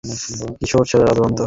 কিশোর 0.59 0.83
ছেলেরা 0.89 1.13
দুরন্ত 1.17 1.29
হয়। 1.29 1.39